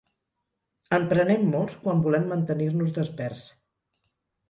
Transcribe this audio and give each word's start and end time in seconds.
En 0.99 1.05
prenem 1.11 1.45
molts 1.53 1.77
quan 1.85 2.03
volem 2.09 2.29
mantenir-nos 2.35 2.99
desperts. 3.01 3.49